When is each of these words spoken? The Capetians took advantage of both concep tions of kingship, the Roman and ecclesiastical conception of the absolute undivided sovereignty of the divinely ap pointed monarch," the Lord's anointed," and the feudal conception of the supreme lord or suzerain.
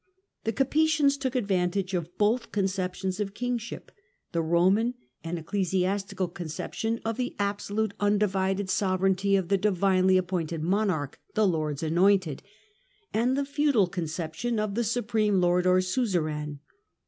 The 0.45 0.51
Capetians 0.51 1.15
took 1.15 1.35
advantage 1.35 1.93
of 1.93 2.17
both 2.17 2.51
concep 2.51 2.95
tions 2.95 3.19
of 3.19 3.35
kingship, 3.35 3.91
the 4.31 4.41
Roman 4.41 4.95
and 5.23 5.37
ecclesiastical 5.37 6.27
conception 6.27 6.99
of 7.05 7.17
the 7.17 7.35
absolute 7.37 7.93
undivided 7.99 8.67
sovereignty 8.71 9.35
of 9.35 9.49
the 9.49 9.59
divinely 9.59 10.17
ap 10.17 10.25
pointed 10.25 10.63
monarch," 10.63 11.19
the 11.35 11.47
Lord's 11.47 11.83
anointed," 11.83 12.41
and 13.13 13.37
the 13.37 13.45
feudal 13.45 13.85
conception 13.85 14.59
of 14.59 14.73
the 14.73 14.83
supreme 14.83 15.39
lord 15.39 15.67
or 15.67 15.81
suzerain. 15.81 16.61